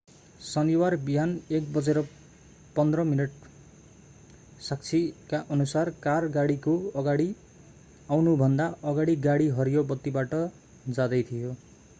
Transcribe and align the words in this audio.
शनिबार 0.43 0.95
बिहान 1.07 1.33
1:15 1.57 3.03
बजे 3.09 3.27
साक्षीकाअनुसार 4.69 5.93
कार 6.07 6.27
गाडीको 6.39 6.75
अगाडि 7.03 7.29
आउनुभन्दा 8.17 8.69
अगाडि 8.93 9.19
गाडी 9.29 9.51
हरियो 9.61 9.87
बत्तीबाट 9.95 10.37
जाँदै 10.99 11.25
थियो 11.33 11.57